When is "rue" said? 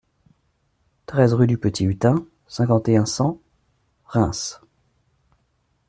1.35-1.59